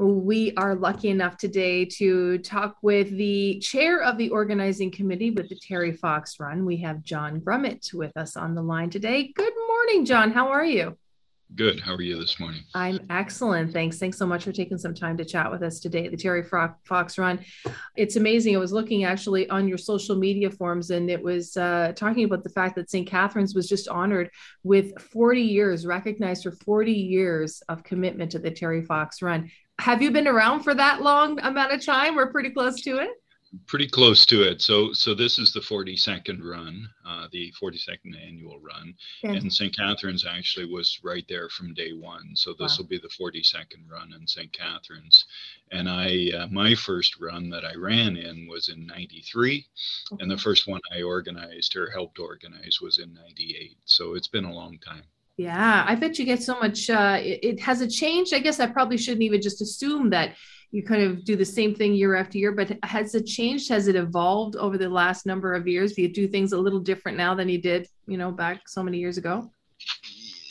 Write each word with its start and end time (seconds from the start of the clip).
We 0.00 0.54
are 0.54 0.76
lucky 0.76 1.10
enough 1.10 1.36
today 1.36 1.84
to 1.84 2.38
talk 2.38 2.78
with 2.80 3.10
the 3.10 3.58
chair 3.58 4.02
of 4.02 4.16
the 4.16 4.30
organizing 4.30 4.90
committee 4.90 5.30
with 5.30 5.50
the 5.50 5.56
Terry 5.56 5.92
Fox 5.92 6.40
Run. 6.40 6.64
We 6.64 6.78
have 6.78 7.02
John 7.02 7.38
Grummett 7.42 7.92
with 7.92 8.16
us 8.16 8.34
on 8.34 8.54
the 8.54 8.62
line 8.62 8.88
today. 8.88 9.30
Good 9.36 9.52
morning, 9.68 10.06
John. 10.06 10.30
How 10.30 10.48
are 10.48 10.64
you? 10.64 10.96
Good. 11.56 11.80
How 11.80 11.94
are 11.94 12.02
you 12.02 12.18
this 12.18 12.38
morning? 12.38 12.62
I'm 12.74 13.00
excellent. 13.10 13.72
Thanks. 13.72 13.98
Thanks 13.98 14.16
so 14.16 14.26
much 14.26 14.44
for 14.44 14.52
taking 14.52 14.78
some 14.78 14.94
time 14.94 15.16
to 15.16 15.24
chat 15.24 15.50
with 15.50 15.62
us 15.62 15.80
today. 15.80 16.08
The 16.08 16.16
Terry 16.16 16.44
Fox 16.44 17.18
Run. 17.18 17.40
It's 17.96 18.16
amazing. 18.16 18.54
I 18.54 18.58
was 18.58 18.72
looking 18.72 19.04
actually 19.04 19.50
on 19.50 19.66
your 19.66 19.78
social 19.78 20.14
media 20.16 20.50
forums 20.50 20.90
and 20.90 21.10
it 21.10 21.20
was 21.20 21.56
uh, 21.56 21.92
talking 21.96 22.24
about 22.24 22.44
the 22.44 22.50
fact 22.50 22.76
that 22.76 22.88
St. 22.88 23.06
Catharines 23.06 23.54
was 23.54 23.68
just 23.68 23.88
honored 23.88 24.30
with 24.62 24.98
40 25.00 25.42
years, 25.42 25.86
recognized 25.86 26.44
for 26.44 26.52
40 26.52 26.92
years 26.92 27.62
of 27.68 27.82
commitment 27.82 28.30
to 28.32 28.38
the 28.38 28.50
Terry 28.50 28.84
Fox 28.84 29.20
Run. 29.20 29.50
Have 29.80 30.02
you 30.02 30.12
been 30.12 30.28
around 30.28 30.62
for 30.62 30.74
that 30.74 31.02
long 31.02 31.40
amount 31.40 31.72
of 31.72 31.84
time? 31.84 32.14
We're 32.14 32.30
pretty 32.30 32.50
close 32.50 32.80
to 32.82 32.98
it 32.98 33.10
pretty 33.66 33.88
close 33.88 34.24
to 34.26 34.42
it. 34.42 34.62
So 34.62 34.92
so 34.92 35.14
this 35.14 35.38
is 35.38 35.52
the 35.52 35.60
42nd 35.60 36.42
run, 36.42 36.88
uh, 37.06 37.26
the 37.32 37.52
42nd 37.60 38.14
annual 38.24 38.60
run, 38.60 38.94
and 39.24 39.52
St. 39.52 39.76
Catharines 39.76 40.24
actually 40.24 40.66
was 40.66 41.00
right 41.02 41.24
there 41.28 41.48
from 41.48 41.74
day 41.74 41.92
one. 41.92 42.30
So 42.34 42.52
this 42.52 42.78
wow. 42.78 42.82
will 42.82 42.88
be 42.88 42.98
the 42.98 43.08
42nd 43.08 43.90
run 43.90 44.12
in 44.18 44.26
St. 44.26 44.52
Catharines, 44.52 45.24
and 45.72 45.88
I 45.88 46.30
uh, 46.36 46.46
my 46.48 46.74
first 46.74 47.20
run 47.20 47.50
that 47.50 47.64
I 47.64 47.74
ran 47.74 48.16
in 48.16 48.46
was 48.48 48.68
in 48.68 48.86
'93, 48.86 49.66
okay. 50.12 50.22
and 50.22 50.30
the 50.30 50.38
first 50.38 50.68
one 50.68 50.80
I 50.92 51.02
organized 51.02 51.76
or 51.76 51.90
helped 51.90 52.18
organize 52.18 52.78
was 52.80 52.98
in 52.98 53.12
'98. 53.14 53.76
So 53.84 54.14
it's 54.14 54.28
been 54.28 54.44
a 54.44 54.54
long 54.54 54.78
time. 54.78 55.02
Yeah, 55.36 55.84
I 55.88 55.94
bet 55.94 56.18
you 56.18 56.26
get 56.26 56.42
so 56.42 56.60
much. 56.60 56.90
Uh, 56.90 57.18
it, 57.18 57.40
it 57.42 57.60
has 57.60 57.80
a 57.80 57.88
change. 57.88 58.34
I 58.34 58.40
guess 58.40 58.60
I 58.60 58.66
probably 58.66 58.98
shouldn't 58.98 59.22
even 59.22 59.40
just 59.40 59.62
assume 59.62 60.10
that 60.10 60.34
you 60.72 60.82
kind 60.82 61.02
of 61.02 61.24
do 61.24 61.36
the 61.36 61.44
same 61.44 61.74
thing 61.74 61.94
year 61.94 62.14
after 62.14 62.38
year 62.38 62.52
but 62.52 62.76
has 62.84 63.14
it 63.14 63.26
changed? 63.26 63.68
Has 63.68 63.88
it 63.88 63.96
evolved 63.96 64.56
over 64.56 64.78
the 64.78 64.88
last 64.88 65.26
number 65.26 65.54
of 65.54 65.66
years? 65.66 65.94
Do 65.94 66.02
you 66.02 66.12
do 66.12 66.28
things 66.28 66.52
a 66.52 66.58
little 66.58 66.80
different 66.80 67.18
now 67.18 67.34
than 67.34 67.48
you 67.48 67.60
did 67.60 67.88
you 68.06 68.18
know 68.18 68.30
back 68.30 68.68
so 68.68 68.82
many 68.82 68.98
years 68.98 69.18
ago? 69.18 69.50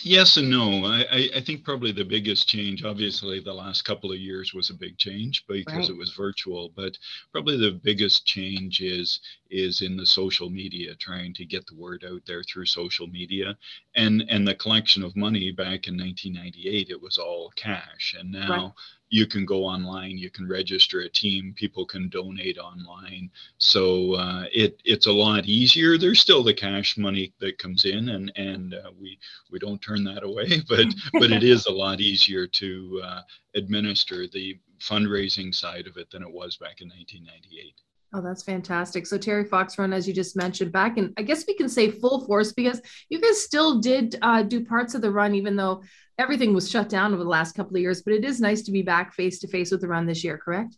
Yes 0.01 0.37
and 0.37 0.49
no. 0.49 0.85
I, 0.85 1.29
I 1.35 1.41
think 1.41 1.65
probably 1.65 1.91
the 1.91 2.05
biggest 2.05 2.47
change 2.47 2.85
obviously 2.85 3.41
the 3.41 3.53
last 3.53 3.83
couple 3.83 4.11
of 4.11 4.17
years 4.17 4.53
was 4.53 4.69
a 4.69 4.73
big 4.73 4.97
change 4.97 5.45
because 5.47 5.73
right. 5.73 5.89
it 5.89 5.97
was 5.97 6.13
virtual 6.13 6.71
but 6.75 6.97
probably 7.33 7.57
the 7.57 7.79
biggest 7.83 8.25
change 8.25 8.79
is 8.79 9.19
is 9.51 9.81
in 9.81 9.97
the 9.97 10.05
social 10.05 10.49
media 10.49 10.95
trying 10.95 11.33
to 11.33 11.45
get 11.45 11.65
the 11.67 11.75
word 11.75 12.05
out 12.09 12.21
there 12.25 12.43
through 12.43 12.65
social 12.65 13.07
media 13.07 13.57
and 13.95 14.23
and 14.29 14.47
the 14.47 14.55
collection 14.55 15.03
of 15.03 15.15
money 15.17 15.51
back 15.51 15.87
in 15.87 15.97
1998 15.97 16.89
it 16.89 17.01
was 17.01 17.17
all 17.17 17.51
cash. 17.57 18.15
And 18.17 18.31
now 18.31 18.49
right 18.49 18.71
you 19.09 19.25
can 19.25 19.45
go 19.45 19.65
online 19.65 20.17
you 20.17 20.29
can 20.29 20.47
register 20.47 21.01
a 21.01 21.09
team 21.09 21.53
people 21.55 21.85
can 21.85 22.09
donate 22.09 22.57
online. 22.57 23.29
So 23.57 24.13
uh, 24.13 24.45
it 24.51 24.79
it's 24.85 25.07
a 25.07 25.11
lot 25.11 25.45
easier. 25.45 25.97
There's 25.97 26.19
still 26.19 26.43
the 26.43 26.53
cash 26.53 26.97
money 26.97 27.33
that 27.39 27.57
comes 27.57 27.85
in 27.85 28.09
and 28.09 28.31
and 28.35 28.73
uh, 28.73 28.91
we 28.99 29.17
we 29.51 29.59
don't 29.59 29.81
turn 29.81 30.03
that 30.05 30.23
away 30.23 30.61
but 30.69 30.87
but 31.13 31.31
it 31.31 31.43
is 31.43 31.65
a 31.65 31.71
lot 31.71 31.99
easier 31.99 32.47
to 32.47 33.01
uh, 33.03 33.21
administer 33.55 34.27
the 34.27 34.57
fundraising 34.79 35.53
side 35.53 35.87
of 35.87 35.97
it 35.97 36.09
than 36.11 36.23
it 36.23 36.31
was 36.31 36.57
back 36.57 36.81
in 36.81 36.87
1998 36.87 37.73
Oh, 38.11 38.21
that's 38.21 38.41
fantastic. 38.41 39.05
So 39.05 39.19
Terry 39.19 39.45
Fox 39.45 39.77
Run, 39.77 39.93
as 39.93 40.07
you 40.07 40.13
just 40.13 40.35
mentioned, 40.35 40.71
back 40.71 40.97
and 40.97 41.13
I 41.17 41.21
guess 41.21 41.45
we 41.47 41.53
can 41.53 41.69
say 41.69 41.91
full 41.91 42.25
force 42.25 42.51
because 42.51 42.81
you 43.09 43.21
guys 43.21 43.43
still 43.43 43.79
did 43.79 44.17
uh, 44.23 44.41
do 44.41 44.65
parts 44.65 44.95
of 44.95 45.01
the 45.01 45.11
run, 45.11 45.35
even 45.35 45.55
though 45.55 45.83
everything 46.17 46.53
was 46.53 46.69
shut 46.69 46.89
down 46.89 47.13
over 47.13 47.23
the 47.23 47.29
last 47.29 47.55
couple 47.55 47.75
of 47.75 47.81
years. 47.81 48.01
But 48.01 48.13
it 48.13 48.25
is 48.25 48.41
nice 48.41 48.63
to 48.63 48.71
be 48.71 48.81
back 48.81 49.13
face 49.13 49.37
to 49.39 49.47
face 49.47 49.71
with 49.71 49.81
the 49.81 49.87
run 49.87 50.07
this 50.07 50.23
year, 50.23 50.39
correct? 50.39 50.75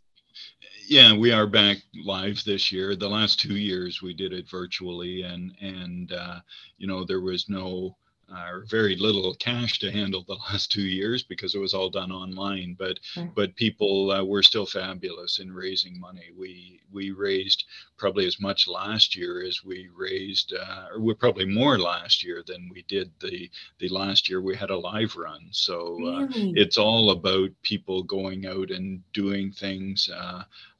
Yeah, 0.88 1.16
we 1.16 1.32
are 1.32 1.48
back 1.48 1.78
live 2.04 2.44
this 2.44 2.70
year. 2.70 2.98
The 2.98 3.08
last 3.08 3.40
two 3.40 3.56
years 3.56 4.02
we 4.02 4.14
did 4.14 4.34
it 4.34 4.50
virtually, 4.50 5.22
and 5.22 5.56
and 5.62 6.12
uh, 6.12 6.40
you 6.78 6.88
know 6.88 7.06
there 7.06 7.22
was 7.22 7.48
no 7.48 7.96
uh, 8.34 8.60
very 8.66 8.96
little 8.96 9.36
cash 9.36 9.80
to 9.80 9.92
handle 9.92 10.24
the 10.28 10.34
last 10.50 10.72
two 10.72 10.84
years 10.84 11.24
because 11.24 11.56
it 11.56 11.60
was 11.60 11.74
all 11.74 11.90
done 11.90 12.12
online. 12.12 12.76
But 12.78 13.00
but 13.36 13.56
people 13.56 14.12
uh, 14.12 14.24
were 14.24 14.44
still 14.44 14.66
fabulous 14.66 15.40
in 15.40 15.52
raising 15.54 16.00
money. 16.00 16.30
We 16.38 16.82
we 16.92 17.12
raised 17.12 17.66
probably 17.98 18.26
as 18.26 18.40
much 18.40 18.68
last 18.68 19.16
year 19.16 19.44
as 19.44 19.64
we 19.64 19.90
raised, 19.96 20.54
uh, 20.54 20.88
or 20.94 21.00
we 21.00 21.14
probably 21.14 21.46
more 21.46 21.78
last 21.78 22.24
year 22.24 22.44
than 22.46 22.70
we 22.74 22.84
did 22.88 23.12
the 23.20 23.50
the 23.80 23.90
last 23.90 24.30
year 24.30 24.42
we 24.42 24.56
had 24.56 24.70
a 24.70 24.78
live 24.78 25.16
run. 25.16 25.48
So 25.52 25.98
uh, 26.06 26.26
really? 26.28 26.54
it's 26.56 26.78
all 26.78 27.12
about 27.12 27.50
people 27.64 28.04
going 28.04 28.46
out 28.46 28.72
and 28.72 29.02
doing 29.14 29.52
things. 29.52 30.10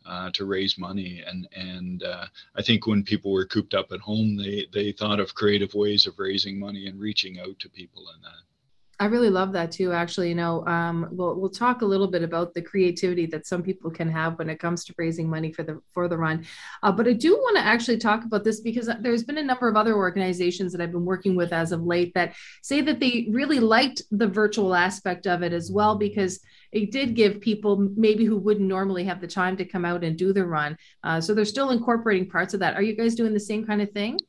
Uh, 0.04 0.32
to 0.32 0.46
raise 0.46 0.80
money. 0.80 1.24
And 1.26 1.48
and 1.56 2.04
uh, 2.04 2.26
I 2.56 2.62
think 2.64 2.88
when 2.88 3.04
people 3.04 3.32
were 3.32 3.46
cooped 3.46 3.76
up 3.76 3.92
at 3.92 4.00
home, 4.00 4.36
they 4.36 4.66
they 4.74 4.92
thought 4.92 5.20
of 5.20 5.36
creative 5.36 5.76
ways 5.76 6.08
of 6.08 6.18
raising 6.18 6.60
money 6.60 6.88
and 6.88 7.00
reaching 7.00 7.40
out 7.40 7.60
to 7.60 7.70
people 7.70 8.04
in 8.16 8.22
that. 8.24 8.51
I 9.02 9.06
really 9.06 9.32
love 9.32 9.52
that 9.54 9.72
too. 9.72 9.94
Actually, 9.94 10.30
you 10.30 10.36
know, 10.36 10.64
um, 10.68 11.08
we'll 11.10 11.34
we'll 11.34 11.50
talk 11.50 11.82
a 11.82 11.86
little 11.86 12.06
bit 12.06 12.22
about 12.22 12.54
the 12.54 12.62
creativity 12.62 13.26
that 13.26 13.48
some 13.48 13.64
people 13.64 13.90
can 13.90 14.08
have 14.08 14.38
when 14.38 14.48
it 14.48 14.60
comes 14.60 14.86
to 14.86 14.94
raising 14.96 15.28
money 15.28 15.52
for 15.52 15.64
the 15.64 15.82
for 15.92 16.08
the 16.08 16.20
run. 16.20 16.46
Uh, 16.84 16.92
but 16.92 17.08
I 17.08 17.14
do 17.14 17.34
want 17.34 17.58
to 17.58 17.66
actually 17.66 17.98
talk 17.98 18.24
about 18.26 18.44
this 18.44 18.60
because 18.60 18.92
there's 19.00 19.24
been 19.24 19.40
a 19.40 19.44
number 19.44 19.68
of 19.68 19.76
other 19.76 19.96
organizations 19.96 20.72
that 20.72 20.82
I've 20.82 20.92
been 20.92 21.04
working 21.04 21.36
with 21.36 21.52
as 21.52 21.72
of 21.72 21.82
late 21.82 22.14
that 22.14 22.36
say 22.62 22.82
that 22.82 23.00
they 23.00 23.28
really 23.32 23.60
liked 23.60 24.04
the 24.12 24.28
virtual 24.28 24.76
aspect 24.76 25.26
of 25.26 25.42
it 25.42 25.52
as 25.52 25.72
well 25.72 25.96
because 25.96 26.40
it 26.72 26.92
did 26.92 27.16
give 27.16 27.42
people 27.42 27.90
maybe 27.96 28.24
who 28.24 28.38
wouldn't 28.38 28.70
normally 28.70 29.06
have 29.06 29.20
the 29.20 29.26
time 29.26 29.58
to 29.58 29.66
come 29.66 29.84
out 29.84 30.04
and 30.04 30.16
do 30.16 30.32
the 30.32 30.46
run. 30.46 30.78
Uh, 31.04 31.20
so 31.20 31.34
they're 31.34 31.44
still 31.44 31.72
incorporating 31.72 32.30
parts 32.30 32.54
of 32.54 32.60
that. 32.60 32.76
Are 32.76 32.84
you 32.84 32.96
guys 32.96 33.16
doing 33.16 33.34
the 33.34 33.40
same 33.40 33.66
kind 33.66 33.82
of 33.82 33.90
thing? 33.94 34.20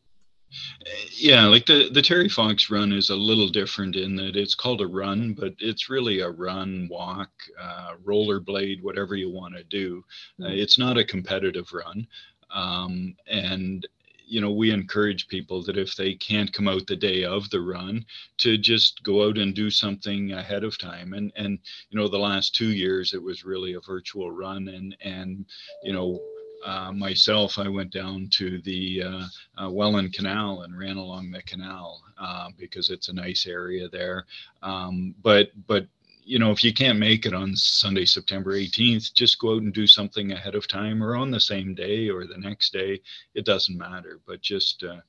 Yeah, 1.13 1.47
like 1.47 1.67
the 1.67 1.89
the 1.91 2.03
Terry 2.03 2.29
Fox 2.29 2.71
run 2.71 2.93
is 2.93 3.11
a 3.11 3.17
little 3.17 3.49
different 3.49 3.97
in 3.97 4.17
that 4.17 4.37
it's 4.37 4.55
called 4.55 4.81
a 4.81 4.87
run, 4.87 5.33
but 5.35 5.55
it's 5.59 5.89
really 5.89 6.21
a 6.21 6.31
run, 6.31 6.89
walk, 6.91 7.31
uh, 7.61 7.93
rollerblade, 8.05 8.83
whatever 8.83 9.15
you 9.17 9.31
want 9.31 9.55
to 9.57 9.65
do. 9.65 10.05
Uh, 10.41 10.47
mm. 10.47 10.59
it's 10.59 10.79
not 10.79 10.99
a 10.99 11.05
competitive 11.05 11.73
run, 11.73 12.07
um, 12.51 13.15
and 13.27 13.87
you 14.27 14.41
know 14.41 14.51
we 14.51 14.71
encourage 14.71 15.29
people 15.29 15.63
that 15.63 15.77
if 15.77 15.95
they 15.95 16.15
can't 16.15 16.53
come 16.53 16.67
out 16.67 16.87
the 16.87 16.97
day 16.97 17.25
of 17.25 17.49
the 17.51 17.61
run 17.61 18.05
to 18.39 18.57
just 18.57 19.03
go 19.03 19.29
out 19.29 19.37
and 19.37 19.55
do 19.55 19.71
something 19.71 20.33
ahead 20.33 20.65
of 20.65 20.79
time 20.79 21.13
and 21.13 21.33
and 21.37 21.59
you 21.91 21.99
know 21.99 22.09
the 22.09 22.19
last 22.19 22.55
two 22.55 22.71
years 22.71 23.13
it 23.13 23.23
was 23.23 23.45
really 23.45 23.75
a 23.75 23.81
virtual 23.81 24.31
run 24.31 24.69
and 24.69 24.97
and 25.03 25.45
you 25.83 25.93
know 25.93 26.19
uh, 26.65 26.93
myself, 26.93 27.59
I 27.59 27.69
went 27.69 27.93
down 27.93 28.29
to 28.35 28.61
the 28.63 29.03
uh, 29.03 29.65
uh, 29.65 29.71
Welland 29.71 30.13
Canal 30.13 30.63
and 30.63 30.79
ran 30.79 30.97
along 30.97 31.31
the 31.31 31.43
canal 31.43 32.03
uh, 32.19 32.49
because 32.57 32.91
it's 32.91 33.09
a 33.09 33.13
nice 33.13 33.47
area 33.47 33.89
there. 33.89 34.27
Um, 34.63 35.15
but 35.23 35.51
but 35.67 35.87
you 36.25 36.39
know, 36.39 36.53
if 36.53 36.63
you 36.63 36.73
can't 36.73 37.01
make 37.01 37.27
it 37.27 37.35
on 37.35 37.57
Sunday, 37.57 38.05
September 38.05 38.53
18th, 38.53 39.13
just 39.13 39.41
go 39.41 39.57
out 39.57 39.63
and 39.63 39.75
do 39.75 39.89
something 39.89 40.31
ahead 40.31 40.55
of 40.55 40.69
time 40.69 41.03
or 41.03 41.17
on 41.17 41.33
the 41.33 41.41
same 41.41 41.75
day 41.75 42.09
or 42.09 42.27
the 42.27 42.39
next 42.39 42.73
day. 42.73 43.01
It 43.35 43.45
doesn't 43.45 43.77
matter, 43.77 44.21
but 44.25 44.41
just 44.41 44.85
uh, 44.85 45.01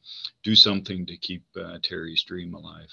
do 0.41 0.55
something 0.55 1.05
to 1.05 1.15
keep 1.17 1.43
Terry's 1.83 2.23
dream 2.23 2.55
alive 2.55 2.89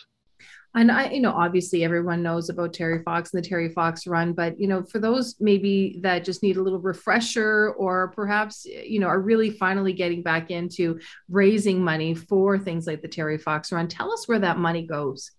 and 0.74 0.90
I, 0.92 1.10
you 1.10 1.20
know, 1.20 1.32
obviously 1.32 1.82
everyone 1.82 2.22
knows 2.22 2.48
about 2.48 2.72
Terry 2.72 3.02
Fox 3.02 3.32
and 3.32 3.42
the 3.42 3.48
Terry 3.48 3.70
Fox 3.70 4.06
run, 4.06 4.32
but 4.32 4.58
you 4.60 4.68
know, 4.68 4.84
for 4.84 5.00
those 5.00 5.34
maybe 5.40 5.98
that 6.02 6.24
just 6.24 6.42
need 6.42 6.56
a 6.56 6.62
little 6.62 6.78
refresher 6.78 7.70
or 7.76 8.08
perhaps, 8.08 8.64
you 8.64 9.00
know, 9.00 9.08
are 9.08 9.20
really 9.20 9.50
finally 9.50 9.92
getting 9.92 10.22
back 10.22 10.50
into 10.50 11.00
raising 11.28 11.82
money 11.82 12.14
for 12.14 12.58
things 12.58 12.86
like 12.86 13.02
the 13.02 13.08
Terry 13.08 13.38
Fox 13.38 13.72
run, 13.72 13.88
tell 13.88 14.12
us 14.12 14.28
where 14.28 14.38
that 14.38 14.58
money 14.58 14.86
goes. 14.86 15.32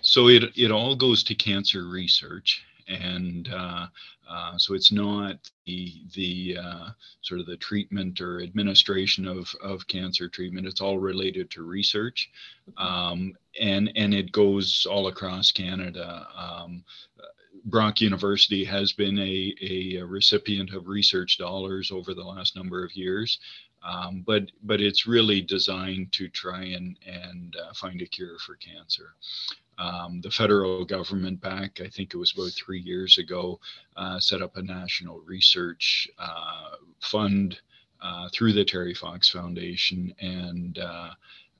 So 0.00 0.28
it 0.28 0.44
it 0.56 0.70
all 0.70 0.96
goes 0.96 1.22
to 1.24 1.34
cancer 1.34 1.86
research 1.86 2.64
and 2.88 3.48
uh, 3.52 3.86
uh, 4.28 4.58
so 4.58 4.74
it's 4.74 4.92
not 4.92 5.36
the 5.66 6.02
the 6.14 6.56
uh, 6.62 6.88
sort 7.20 7.40
of 7.40 7.46
the 7.46 7.56
treatment 7.56 8.20
or 8.20 8.40
administration 8.40 9.26
of 9.26 9.54
of 9.62 9.86
cancer 9.86 10.28
treatment. 10.28 10.66
It's 10.66 10.80
all 10.80 10.98
related 10.98 11.50
to 11.52 11.62
research, 11.62 12.30
um, 12.76 13.34
and 13.60 13.92
and 13.96 14.14
it 14.14 14.32
goes 14.32 14.86
all 14.90 15.08
across 15.08 15.52
Canada. 15.52 16.26
Um, 16.36 16.84
Brock 17.64 18.00
University 18.00 18.64
has 18.64 18.92
been 18.92 19.18
a, 19.18 19.54
a 19.62 20.02
recipient 20.02 20.72
of 20.74 20.88
research 20.88 21.38
dollars 21.38 21.92
over 21.92 22.12
the 22.12 22.24
last 22.24 22.56
number 22.56 22.84
of 22.84 22.96
years, 22.96 23.38
um, 23.84 24.22
but 24.26 24.50
but 24.62 24.80
it's 24.80 25.06
really 25.06 25.40
designed 25.40 26.12
to 26.12 26.28
try 26.28 26.62
and 26.62 26.98
and 27.06 27.56
uh, 27.56 27.72
find 27.74 28.00
a 28.02 28.06
cure 28.06 28.38
for 28.38 28.56
cancer. 28.56 29.14
Um, 29.78 30.20
the 30.20 30.30
federal 30.30 30.84
government 30.84 31.40
back, 31.40 31.80
I 31.80 31.88
think 31.88 32.12
it 32.14 32.18
was 32.18 32.32
about 32.32 32.52
three 32.52 32.80
years 32.80 33.18
ago, 33.18 33.58
uh, 33.96 34.20
set 34.20 34.42
up 34.42 34.56
a 34.56 34.62
national 34.62 35.20
research 35.20 36.08
uh, 36.18 36.76
fund 37.00 37.58
uh, 38.00 38.28
through 38.32 38.52
the 38.52 38.64
Terry 38.64 38.94
Fox 38.94 39.28
Foundation, 39.30 40.14
and 40.20 40.78
uh, 40.78 41.10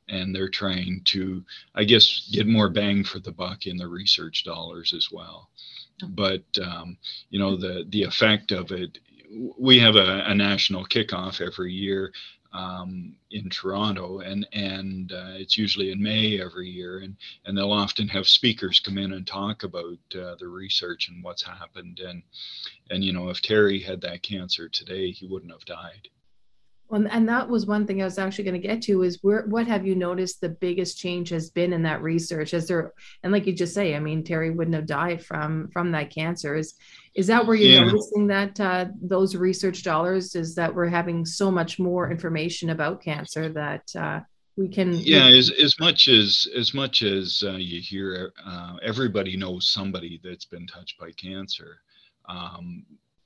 and 0.08 0.34
they're 0.34 0.48
trying 0.48 1.00
to, 1.06 1.44
I 1.74 1.84
guess, 1.84 2.28
get 2.32 2.46
more 2.46 2.68
bang 2.68 3.04
for 3.04 3.18
the 3.20 3.32
buck 3.32 3.66
in 3.66 3.76
the 3.76 3.88
research 3.88 4.44
dollars 4.44 4.92
as 4.96 5.08
well. 5.10 5.48
but 6.08 6.44
um, 6.62 6.96
you 7.30 7.38
know 7.38 7.56
the 7.56 7.84
the 7.88 8.02
effect 8.02 8.52
of 8.52 8.72
it 8.72 8.98
we 9.58 9.78
have 9.78 9.96
a, 9.96 10.24
a 10.26 10.34
national 10.34 10.84
kickoff 10.84 11.40
every 11.40 11.72
year 11.72 12.12
um, 12.52 13.14
in 13.30 13.48
Toronto, 13.48 14.20
and 14.20 14.46
and 14.52 15.12
uh, 15.12 15.32
it's 15.34 15.56
usually 15.56 15.90
in 15.90 16.02
May 16.02 16.40
every 16.40 16.68
year, 16.68 16.98
and 16.98 17.16
and 17.44 17.56
they'll 17.56 17.72
often 17.72 18.08
have 18.08 18.28
speakers 18.28 18.80
come 18.80 18.98
in 18.98 19.12
and 19.12 19.26
talk 19.26 19.62
about 19.62 19.98
uh, 20.14 20.34
the 20.38 20.48
research 20.48 21.08
and 21.08 21.22
what's 21.24 21.42
happened, 21.42 22.00
and 22.00 22.22
and 22.90 23.04
you 23.04 23.12
know 23.12 23.28
if 23.30 23.40
Terry 23.40 23.80
had 23.80 24.00
that 24.02 24.22
cancer 24.22 24.68
today, 24.68 25.10
he 25.10 25.26
wouldn't 25.26 25.52
have 25.52 25.64
died. 25.64 26.08
Well, 26.92 27.06
and 27.08 27.26
that 27.26 27.48
was 27.48 27.64
one 27.64 27.86
thing 27.86 28.02
I 28.02 28.04
was 28.04 28.18
actually 28.18 28.44
going 28.44 28.60
to 28.60 28.68
get 28.68 28.82
to 28.82 29.02
is 29.02 29.18
where 29.22 29.46
what 29.46 29.66
have 29.66 29.86
you 29.86 29.94
noticed 29.94 30.42
the 30.42 30.50
biggest 30.50 30.98
change 30.98 31.30
has 31.30 31.48
been 31.48 31.72
in 31.72 31.82
that 31.84 32.02
research? 32.02 32.52
Is 32.52 32.68
there 32.68 32.92
and 33.22 33.32
like 33.32 33.46
you 33.46 33.54
just 33.54 33.72
say, 33.72 33.96
I 33.96 33.98
mean, 33.98 34.22
Terry 34.22 34.50
wouldn't 34.50 34.76
have 34.76 34.84
died 34.84 35.24
from 35.24 35.70
from 35.72 35.90
that 35.92 36.10
cancer. 36.10 36.54
Is 36.54 36.74
is 37.14 37.26
that 37.28 37.46
where 37.46 37.56
you're 37.56 37.80
yeah. 37.80 37.86
noticing 37.86 38.26
that 38.26 38.60
uh, 38.60 38.86
those 39.00 39.34
research 39.34 39.82
dollars 39.82 40.34
is 40.34 40.54
that 40.56 40.74
we're 40.74 40.86
having 40.86 41.24
so 41.24 41.50
much 41.50 41.78
more 41.78 42.10
information 42.10 42.68
about 42.68 43.02
cancer 43.02 43.48
that 43.48 43.90
uh, 43.96 44.20
we 44.56 44.68
can 44.68 44.92
yeah 44.92 45.30
we, 45.30 45.38
as, 45.38 45.50
as 45.50 45.80
much 45.80 46.08
as 46.08 46.46
as 46.54 46.74
much 46.74 47.00
as 47.00 47.42
uh, 47.46 47.52
you 47.52 47.80
hear 47.80 48.34
uh, 48.46 48.76
everybody 48.82 49.34
knows 49.34 49.66
somebody 49.66 50.20
that's 50.22 50.44
been 50.44 50.66
touched 50.66 51.00
by 51.00 51.10
cancer 51.12 51.78
um, 52.28 52.84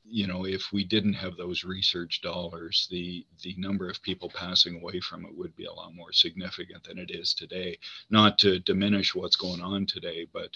you 0.09 0.27
know, 0.27 0.47
if 0.47 0.73
we 0.73 0.85
didn't 0.85 1.15
have 1.15 1.37
those 1.37 1.65
research 1.65 2.21
dollars, 2.23 2.87
the 2.91 3.27
the 3.43 3.55
number 3.59 3.89
of 3.91 4.03
people 4.03 4.31
passing 4.31 4.81
away 4.81 5.01
from 5.01 5.25
it 5.25 5.37
would 5.37 5.55
be 5.57 5.65
a 5.65 5.73
lot 5.73 5.95
more 5.95 6.13
significant 6.13 6.85
than 6.85 6.99
it 6.99 7.11
is 7.11 7.35
today. 7.35 7.79
Not 8.11 8.39
to 8.39 8.59
diminish 8.61 9.15
what's 9.15 9.37
going 9.37 9.61
on 9.61 9.87
today, 9.87 10.27
but 10.33 10.51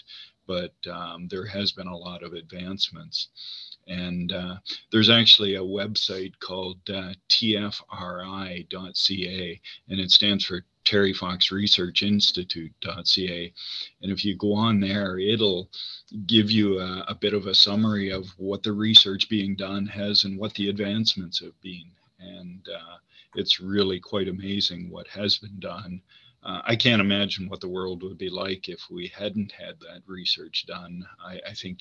but 0.47 0.73
um, 0.91 1.27
there 1.29 1.45
has 1.45 1.71
been 1.71 1.87
a 1.87 1.97
lot 1.97 2.23
of 2.23 2.33
advancements. 2.33 3.29
And 3.87 4.31
uh, 4.31 4.57
there's 4.91 5.09
actually 5.09 5.55
a 5.55 5.61
website 5.61 6.33
called 6.39 6.77
uh, 6.89 7.13
tfri.ca, 7.29 7.71
and 9.89 9.99
it 9.99 10.11
stands 10.11 10.45
for 10.45 10.65
Terry 10.83 11.13
Fox 11.13 11.51
Research 11.51 12.03
Institute.ca. 12.03 13.53
And 14.01 14.11
if 14.11 14.25
you 14.25 14.35
go 14.35 14.53
on 14.53 14.79
there, 14.79 15.17
it'll 15.19 15.69
give 16.25 16.49
you 16.51 16.79
a, 16.79 17.05
a, 17.07 17.15
bit 17.15 17.33
of 17.33 17.47
a 17.47 17.55
summary 17.55 18.09
of 18.09 18.27
what 18.37 18.63
the 18.63 18.73
research 18.73 19.29
being 19.29 19.55
done 19.55 19.85
has 19.87 20.23
and 20.23 20.37
what 20.37 20.53
the 20.55 20.69
advancements 20.69 21.39
have 21.39 21.59
been. 21.61 21.91
And 22.19 22.67
uh, 22.67 22.97
it's 23.35 23.59
really 23.59 23.99
quite 23.99 24.27
amazing 24.27 24.89
what 24.89 25.07
has 25.07 25.37
been 25.37 25.59
done. 25.59 26.01
Uh, 26.43 26.61
I 26.63 26.75
can't 26.75 27.01
imagine 27.01 27.47
what 27.47 27.61
the 27.61 27.69
world 27.69 28.01
would 28.01 28.17
be 28.17 28.29
like 28.29 28.67
if 28.67 28.81
we 28.89 29.11
hadn't 29.15 29.51
had 29.51 29.79
that 29.81 30.01
research 30.07 30.65
done. 30.65 31.05
I, 31.23 31.39
I 31.47 31.53
think, 31.53 31.79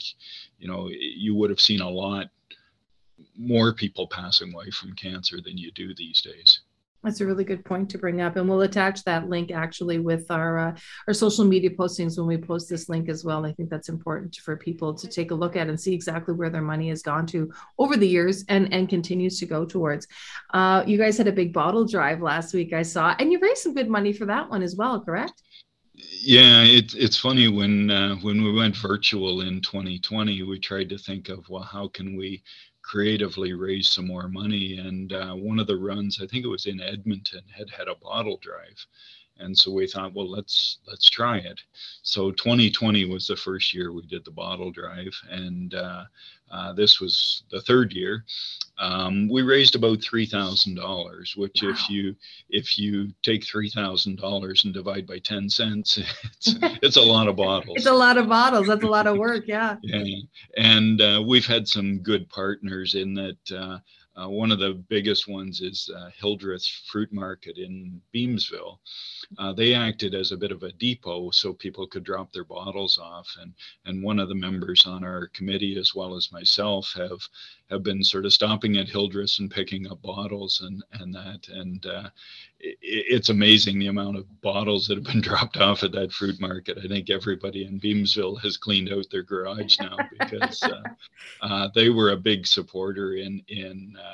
you 0.59 0.69
know, 0.69 0.91
you 0.91 1.35
would 1.35 1.49
have 1.51 1.61
seen 1.61 1.81
a 1.81 1.89
lot 1.89 2.27
more 3.37 3.73
people 3.73 4.07
passing 4.07 4.53
away 4.53 4.71
from 4.71 4.95
cancer 4.95 5.41
than 5.43 5.57
you 5.57 5.71
do 5.73 5.95
these 5.95 6.21
days. 6.21 6.61
That's 7.03 7.23
a 7.23 7.27
really 7.27 7.45
good 7.45 7.65
point 7.65 7.89
to 7.91 7.99
bring 7.99 8.21
up, 8.21 8.37
and 8.37 8.47
we'll 8.49 8.61
attach 8.61 9.05
that 9.05 9.29
link 9.29 9.51
actually 9.51 9.99
with 9.99 10.31
our 10.31 10.59
uh, 10.59 10.77
our 11.09 11.15
social 11.15 11.47
media 11.47 11.71
postings 11.71 12.19
when 12.19 12.27
we 12.27 12.37
post 12.37 12.69
this 12.69 12.91
link 12.91 13.09
as 13.09 13.25
well. 13.25 13.47
I 13.47 13.53
think 13.53 13.71
that's 13.71 13.89
important 13.89 14.37
for 14.37 14.57
people 14.57 14.93
to 14.95 15.09
take 15.09 15.31
a 15.31 15.35
look 15.35 15.57
at 15.57 15.69
and 15.69 15.81
see 15.81 15.95
exactly 15.95 16.35
where 16.35 16.51
their 16.51 16.61
money 16.61 16.91
has 16.91 17.03
gone 17.03 17.27
to 17.29 17.51
over 17.79 17.97
the 17.97 18.09
years 18.09 18.45
and 18.49 18.73
and 18.73 18.89
continues 18.89 19.39
to 19.41 19.47
go 19.47 19.65
towards. 19.65 20.07
Uh, 20.53 20.85
you 20.87 20.99
guys 20.99 21.17
had 21.17 21.27
a 21.27 21.33
big 21.33 21.55
bottle 21.55 21.87
drive 21.87 22.21
last 22.21 22.53
week, 22.53 22.75
I 22.75 22.83
saw, 22.83 23.15
and 23.19 23.33
you 23.33 23.39
raised 23.41 23.63
some 23.63 23.75
good 23.75 23.89
money 23.89 24.13
for 24.13 24.27
that 24.27 24.51
one 24.51 24.63
as 24.63 24.77
well, 24.77 25.01
correct? 25.01 25.43
Yeah, 25.95 26.63
it, 26.63 26.95
it's 26.95 27.19
funny 27.19 27.49
when 27.49 27.91
uh, 27.91 28.17
when 28.17 28.43
we 28.43 28.53
went 28.53 28.77
virtual 28.77 29.41
in 29.41 29.61
2020, 29.61 30.43
we 30.43 30.59
tried 30.59 30.91
to 30.91 30.99
think 30.99 31.29
of 31.29 31.49
well, 31.49 31.63
how 31.63 31.89
can 31.89 32.17
we 32.17 32.43
creatively 32.91 33.53
raise 33.53 33.89
some 33.89 34.09
more 34.09 34.27
money. 34.27 34.77
And 34.77 35.13
uh, 35.13 35.35
one 35.35 35.61
of 35.61 35.69
the 35.69 35.77
runs, 35.77 36.19
I 36.21 36.27
think 36.27 36.45
it 36.45 36.49
was 36.49 36.67
in 36.67 36.81
Edmonton, 36.81 37.43
had 37.57 37.71
had 37.71 37.87
a 37.87 37.95
bottle 37.95 38.41
drive, 38.43 38.85
and 39.41 39.57
so 39.57 39.73
we 39.73 39.87
thought, 39.87 40.15
well, 40.15 40.31
let's 40.31 40.79
let's 40.87 41.09
try 41.09 41.39
it. 41.39 41.61
So 42.03 42.31
2020 42.31 43.05
was 43.07 43.27
the 43.27 43.37
first 43.37 43.75
year 43.75 43.93
we 43.93 44.03
did 44.07 44.25
the 44.25 44.31
bottle 44.31 44.71
drive, 44.71 45.13
and 45.31 45.75
uh, 45.75 46.05
uh, 46.51 46.73
this 46.73 47.01
was 47.01 47.45
the 47.51 47.61
third 47.61 47.93
year. 47.93 48.25
Um, 48.79 49.29
we 49.29 49.43
raised 49.43 49.75
about 49.75 50.03
three 50.03 50.27
thousand 50.27 50.75
dollars, 50.75 51.35
which 51.37 51.63
wow. 51.63 51.71
if 51.71 51.91
you 51.91 52.17
if 52.49 52.79
you 52.79 53.13
take 53.23 53.45
three 53.45 53.71
thousand 53.71 54.19
dollars 54.19 54.65
and 54.65 54.75
divide 54.75 55.07
by 55.07 55.19
ten 55.19 55.49
cents, 55.49 55.99
it's 56.25 56.55
it's 56.83 56.97
a 56.97 57.03
lot 57.03 57.29
of 57.29 57.37
bottles. 57.37 57.77
It's 57.77 57.87
a 57.87 57.93
lot 57.93 58.17
of 58.17 58.29
bottles. 58.29 58.67
That's 58.67 58.85
a 58.85 58.89
lot 58.89 59.07
of 59.07 59.17
work. 59.17 59.45
Yeah. 59.47 59.77
Yeah, 59.91 60.05
and 60.57 61.01
uh, 61.01 61.23
we've 61.27 61.47
had 61.47 61.67
some 61.67 61.99
good 61.99 62.29
partners 62.29 62.95
in 62.95 63.15
that. 63.15 63.83
Uh, 64.21 64.29
one 64.29 64.53
of 64.53 64.59
the 64.59 64.75
biggest 64.89 65.29
ones 65.29 65.61
is 65.61 65.89
uh, 65.97 66.11
Hildreth 66.19 66.67
Fruit 66.87 67.13
Market 67.13 67.57
in 67.57 68.01
Beamsville. 68.15 68.79
Uh, 69.39 69.53
they 69.53 69.75
acted 69.75 70.15
as 70.15 70.33
a 70.33 70.37
bit 70.37 70.53
of 70.53 70.63
a 70.63 70.73
depot 70.73 71.31
so 71.31 71.53
people 71.53 71.87
could 71.87 72.05
drop 72.05 72.33
their 72.33 72.45
bottles 72.45 72.99
off. 72.99 73.29
And, 73.41 73.55
and 73.87 74.03
one 74.03 74.19
of 74.19 74.29
the 74.29 74.35
members 74.35 74.85
on 74.87 75.05
our 75.05 75.29
committee, 75.29 75.79
as 75.79 75.95
well 75.95 76.17
as 76.17 76.33
myself, 76.33 76.93
have 76.97 77.21
have 77.71 77.83
been 77.83 78.03
sort 78.03 78.27
of 78.27 78.33
stopping 78.33 78.77
at 78.77 78.89
Hildreth 78.89 79.39
and 79.39 79.51
picking 79.51 79.91
up 79.91 80.03
bottles 80.03 80.61
and, 80.61 80.83
and 81.01 81.15
that. 81.15 81.49
And 81.49 81.87
uh, 81.87 82.11
it, 82.59 82.77
it's 82.83 83.29
amazing 83.29 83.79
the 83.79 83.87
amount 83.87 84.17
of 84.17 84.41
bottles 84.41 84.87
that 84.89 84.97
have 84.97 85.05
been 85.05 85.21
dropped 85.21 85.57
off 85.57 85.85
at 85.85 85.93
that 85.93 86.13
fruit 86.13 86.41
market. 86.41 86.79
I 86.83 86.89
think 86.89 87.11
everybody 87.11 87.65
in 87.65 87.81
Beamsville 87.81 88.41
has 88.43 88.57
cleaned 88.57 88.93
out 88.93 89.07
their 89.11 89.23
garage 89.23 89.79
now 89.79 89.97
because 90.19 90.63
uh, 90.65 90.83
uh, 91.43 91.69
they 91.75 91.91
were 91.91 92.11
a 92.11 92.17
big 92.17 92.47
supporter 92.47 93.15
in, 93.15 93.43
in 93.49 93.97
uh, 93.97 94.10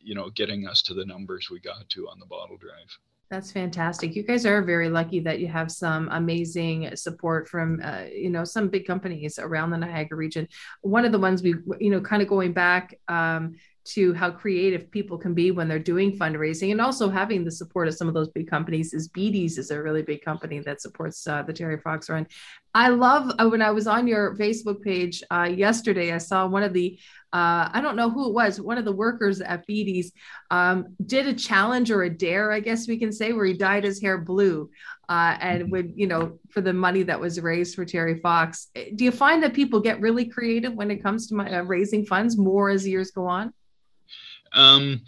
you 0.00 0.14
know, 0.14 0.30
getting 0.30 0.66
us 0.66 0.82
to 0.82 0.94
the 0.94 1.04
numbers 1.04 1.48
we 1.50 1.60
got 1.60 1.88
to 1.88 2.08
on 2.08 2.18
the 2.20 2.26
bottle 2.26 2.56
drive. 2.56 2.98
That's 3.30 3.50
fantastic. 3.50 4.14
You 4.14 4.22
guys 4.22 4.44
are 4.44 4.62
very 4.62 4.88
lucky 4.88 5.18
that 5.20 5.40
you 5.40 5.48
have 5.48 5.70
some 5.70 6.08
amazing 6.12 6.94
support 6.94 7.48
from, 7.48 7.80
uh, 7.82 8.04
you 8.12 8.30
know, 8.30 8.44
some 8.44 8.68
big 8.68 8.86
companies 8.86 9.38
around 9.38 9.70
the 9.70 9.78
Niagara 9.78 10.16
region. 10.16 10.46
One 10.82 11.04
of 11.04 11.10
the 11.10 11.18
ones 11.18 11.42
we, 11.42 11.54
you 11.80 11.90
know, 11.90 12.00
kind 12.00 12.22
of 12.22 12.28
going 12.28 12.52
back 12.52 12.94
um, 13.08 13.56
to 13.86 14.14
how 14.14 14.30
creative 14.30 14.90
people 14.90 15.18
can 15.18 15.34
be 15.34 15.50
when 15.50 15.68
they're 15.68 15.78
doing 15.78 16.16
fundraising 16.16 16.70
and 16.70 16.80
also 16.80 17.08
having 17.10 17.44
the 17.44 17.50
support 17.50 17.88
of 17.88 17.94
some 17.94 18.08
of 18.08 18.14
those 18.14 18.28
big 18.28 18.48
companies 18.48 18.94
is 18.94 19.08
Beatties 19.08 19.58
is 19.58 19.70
a 19.70 19.82
really 19.82 20.02
big 20.02 20.22
company 20.22 20.60
that 20.60 20.80
supports 20.80 21.26
uh, 21.26 21.42
the 21.42 21.52
Terry 21.52 21.78
Fox 21.78 22.08
run. 22.08 22.26
I 22.74 22.88
love 22.88 23.30
uh, 23.38 23.48
when 23.48 23.62
I 23.62 23.70
was 23.70 23.86
on 23.86 24.08
your 24.08 24.34
Facebook 24.36 24.82
page 24.82 25.22
uh, 25.30 25.48
yesterday, 25.54 26.12
I 26.12 26.18
saw 26.18 26.46
one 26.46 26.64
of 26.64 26.72
the, 26.72 26.98
uh, 27.32 27.70
I 27.72 27.80
don't 27.80 27.94
know 27.94 28.10
who 28.10 28.28
it 28.28 28.34
was, 28.34 28.60
one 28.60 28.78
of 28.78 28.84
the 28.84 28.92
workers 28.92 29.40
at 29.40 29.66
Beatties 29.66 30.10
um, 30.50 30.96
did 31.06 31.28
a 31.28 31.34
challenge 31.34 31.92
or 31.92 32.02
a 32.02 32.10
dare, 32.10 32.50
I 32.50 32.58
guess 32.58 32.88
we 32.88 32.98
can 32.98 33.12
say, 33.12 33.32
where 33.32 33.44
he 33.44 33.54
dyed 33.54 33.84
his 33.84 34.02
hair 34.02 34.18
blue 34.18 34.70
uh, 35.08 35.36
and 35.40 35.62
mm-hmm. 35.62 35.70
would, 35.70 35.92
you 35.94 36.08
know, 36.08 36.40
for 36.50 36.60
the 36.60 36.72
money 36.72 37.04
that 37.04 37.20
was 37.20 37.40
raised 37.40 37.76
for 37.76 37.84
Terry 37.84 38.18
Fox. 38.18 38.68
Do 38.96 39.04
you 39.04 39.12
find 39.12 39.42
that 39.44 39.54
people 39.54 39.80
get 39.80 40.00
really 40.00 40.26
creative 40.26 40.74
when 40.74 40.90
it 40.90 41.02
comes 41.02 41.28
to 41.28 41.36
my, 41.36 41.58
uh, 41.58 41.62
raising 41.62 42.04
funds 42.04 42.36
more 42.36 42.70
as 42.70 42.86
years 42.86 43.12
go 43.12 43.26
on? 43.26 43.52
Um, 44.52 45.02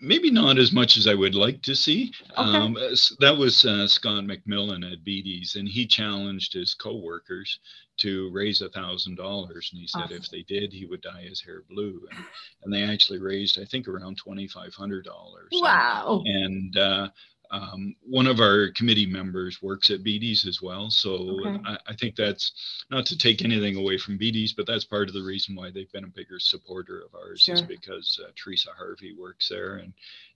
maybe 0.00 0.30
not 0.30 0.58
as 0.58 0.72
much 0.72 0.96
as 0.96 1.06
I 1.06 1.14
would 1.14 1.34
like 1.34 1.62
to 1.62 1.74
see. 1.74 2.12
Okay. 2.32 2.40
Um, 2.40 2.76
that 3.20 3.36
was 3.36 3.64
uh, 3.64 3.86
Scott 3.86 4.24
McMillan 4.24 4.90
at 4.90 5.04
Beatties, 5.04 5.56
and 5.56 5.68
he 5.68 5.86
challenged 5.86 6.52
his 6.52 6.74
coworkers 6.74 7.58
to 7.98 8.30
raise 8.32 8.62
a 8.62 8.68
thousand 8.68 9.16
dollars, 9.16 9.70
and 9.72 9.80
he 9.80 9.86
said 9.86 10.02
awesome. 10.02 10.16
if 10.16 10.28
they 10.30 10.42
did, 10.42 10.72
he 10.72 10.86
would 10.86 11.00
dye 11.00 11.22
his 11.22 11.40
hair 11.40 11.64
blue, 11.68 12.06
and, 12.10 12.24
and 12.64 12.72
they 12.72 12.82
actually 12.82 13.18
raised, 13.18 13.58
I 13.60 13.64
think, 13.64 13.88
around 13.88 14.16
twenty 14.16 14.46
five 14.48 14.74
hundred 14.74 15.04
dollars. 15.04 15.48
Wow! 15.52 16.22
And, 16.24 16.44
and 16.44 16.78
uh, 16.78 17.08
um, 17.50 17.94
one 18.02 18.26
of 18.26 18.40
our 18.40 18.70
committee 18.72 19.06
members 19.06 19.62
works 19.62 19.90
at 19.90 20.02
Beatties 20.02 20.46
as 20.46 20.60
well. 20.60 20.90
So 20.90 21.40
okay. 21.40 21.58
I, 21.64 21.78
I, 21.88 21.94
think 21.94 22.14
that's 22.14 22.52
not 22.90 23.06
to 23.06 23.16
take 23.16 23.42
anything 23.42 23.76
away 23.76 23.96
from 23.96 24.18
Beatties, 24.18 24.54
but 24.54 24.66
that's 24.66 24.84
part 24.84 25.08
of 25.08 25.14
the 25.14 25.22
reason 25.22 25.54
why 25.54 25.70
they've 25.70 25.90
been 25.92 26.04
a 26.04 26.08
bigger 26.08 26.38
supporter 26.38 27.02
of 27.02 27.14
ours 27.14 27.40
sure. 27.40 27.54
is 27.54 27.62
because 27.62 28.20
uh, 28.22 28.30
Teresa 28.36 28.70
Harvey 28.76 29.14
works 29.18 29.48
there, 29.48 29.76
and 29.76 29.92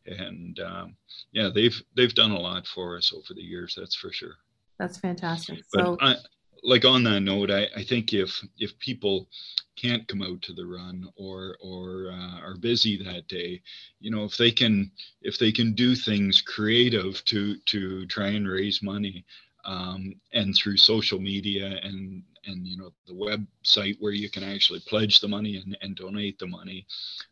and 0.07 0.61
um, 0.61 0.97
yeah, 1.33 1.50
they've 1.54 1.81
they've 1.97 2.14
done 2.14 2.31
a 2.31 2.40
lot 2.40 2.66
for 2.66 2.97
us 2.97 3.12
over 3.14 3.35
the 3.35 3.42
years. 3.42 3.75
That's 3.76 3.95
for 3.95 4.12
sure. 4.12 4.37
That's 4.78 4.99
fantastic. 4.99 5.62
But 5.73 5.85
so. 5.85 5.99
I, 6.00 6.16
like 6.62 6.85
on 6.85 7.02
that 7.04 7.21
note, 7.21 7.50
I, 7.50 7.69
I 7.76 7.85
think 7.85 8.12
if 8.12 8.40
if 8.59 8.78
people 8.78 9.28
can't 9.76 10.07
come 10.09 10.23
out 10.23 10.43
to 10.43 10.52
the 10.52 10.64
run 10.67 11.09
or 11.17 11.57
or 11.61 12.12
uh, 12.12 12.41
are 12.41 12.57
busy 12.57 13.02
that 13.02 13.29
day, 13.29 13.61
you 14.00 14.11
know, 14.11 14.25
if 14.25 14.37
they 14.37 14.50
can 14.50 14.91
if 15.23 15.38
they 15.38 15.52
can 15.52 15.75
do 15.75 15.95
things 15.95 16.41
creative 16.41 17.25
to 17.26 17.57
to 17.67 18.07
try 18.07 18.29
and 18.29 18.49
raise 18.49 18.83
money, 18.83 19.25
um, 19.64 20.14
and 20.33 20.55
through 20.55 20.76
social 20.76 21.21
media 21.21 21.79
and 21.83 22.23
and 22.45 22.67
you 22.67 22.76
know 22.76 22.93
the 23.07 23.14
website 23.14 23.97
where 24.00 24.12
you 24.12 24.29
can 24.29 24.43
actually 24.43 24.81
pledge 24.81 25.21
the 25.21 25.29
money 25.29 25.62
and, 25.64 25.79
and 25.81 25.95
donate 25.95 26.38
the 26.41 26.47
money 26.47 26.85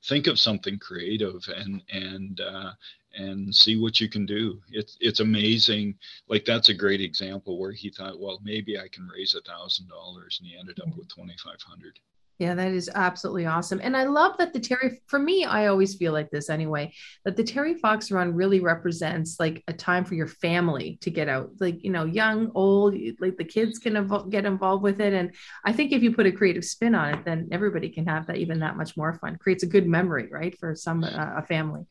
think 0.04 0.28
of 0.28 0.38
something 0.38 0.78
creative 0.78 1.42
and 1.56 1.82
and 1.90 2.40
uh, 2.40 2.70
and 3.14 3.54
see 3.54 3.76
what 3.76 4.00
you 4.00 4.08
can 4.08 4.24
do. 4.24 4.60
It's 4.70 4.96
it's 5.00 5.20
amazing. 5.20 5.96
Like 6.28 6.44
that's 6.44 6.68
a 6.68 6.74
great 6.74 7.00
example 7.00 7.58
where 7.58 7.72
he 7.72 7.90
thought, 7.90 8.20
well, 8.20 8.40
maybe 8.42 8.78
I 8.78 8.88
can 8.88 9.08
raise 9.08 9.34
a 9.34 9.40
thousand 9.40 9.88
dollars, 9.88 10.38
and 10.40 10.48
he 10.48 10.56
ended 10.58 10.80
up 10.80 10.96
with 10.96 11.08
twenty 11.08 11.36
five 11.44 11.60
hundred. 11.62 11.98
Yeah, 12.40 12.54
that 12.54 12.72
is 12.72 12.88
absolutely 12.94 13.44
awesome. 13.44 13.82
And 13.82 13.94
I 13.94 14.04
love 14.04 14.38
that 14.38 14.54
the 14.54 14.60
Terry, 14.60 15.02
for 15.08 15.18
me, 15.18 15.44
I 15.44 15.66
always 15.66 15.96
feel 15.96 16.14
like 16.14 16.30
this 16.30 16.48
anyway, 16.48 16.90
that 17.26 17.36
the 17.36 17.44
Terry 17.44 17.74
Fox 17.74 18.10
run 18.10 18.34
really 18.34 18.60
represents 18.60 19.38
like 19.38 19.62
a 19.68 19.74
time 19.74 20.06
for 20.06 20.14
your 20.14 20.26
family 20.26 20.96
to 21.02 21.10
get 21.10 21.28
out, 21.28 21.50
like, 21.60 21.84
you 21.84 21.90
know, 21.90 22.06
young, 22.06 22.50
old, 22.54 22.96
like 23.20 23.36
the 23.36 23.44
kids 23.44 23.78
can 23.78 24.08
get 24.30 24.46
involved 24.46 24.82
with 24.82 25.02
it. 25.02 25.12
And 25.12 25.34
I 25.66 25.74
think 25.74 25.92
if 25.92 26.02
you 26.02 26.14
put 26.14 26.24
a 26.24 26.32
creative 26.32 26.64
spin 26.64 26.94
on 26.94 27.12
it, 27.12 27.26
then 27.26 27.50
everybody 27.52 27.90
can 27.90 28.06
have 28.06 28.26
that 28.28 28.38
even 28.38 28.60
that 28.60 28.78
much 28.78 28.96
more 28.96 29.12
fun. 29.12 29.36
Creates 29.36 29.62
a 29.62 29.66
good 29.66 29.86
memory, 29.86 30.30
right, 30.32 30.58
for 30.58 30.74
some, 30.74 31.04
uh, 31.04 31.34
a 31.36 31.42
family. 31.42 31.82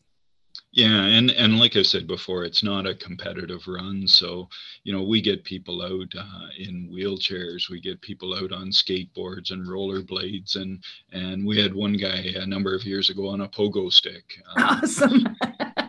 Yeah, 0.72 1.04
and 1.04 1.32
and 1.32 1.58
like 1.60 1.76
I 1.76 1.82
said 1.82 2.06
before, 2.06 2.44
it's 2.44 2.62
not 2.62 2.86
a 2.86 2.94
competitive 2.94 3.68
run. 3.68 4.08
So, 4.08 4.50
you 4.84 4.94
know, 4.94 5.02
we 5.02 5.20
get 5.20 5.44
people 5.44 5.82
out 5.82 6.14
uh, 6.16 6.48
in 6.60 6.90
wheelchairs, 6.94 7.70
we 7.70 7.82
get 7.82 8.02
people 8.02 8.36
out 8.36 8.52
on 8.52 8.70
skateboards 8.70 9.50
and 9.50 9.68
rollerblades, 9.68 10.58
and 10.58 10.84
and 11.12 11.46
we 11.46 11.60
had 11.60 11.74
one 11.74 11.94
guy 11.94 12.34
a 12.36 12.46
number 12.46 12.76
of 12.76 12.86
years 12.86 13.10
ago 13.10 13.30
on 13.30 13.42
a 13.42 13.48
pogo 13.48 13.92
stick. 13.92 14.24
Uh, 14.58 14.80
awesome. 14.84 15.36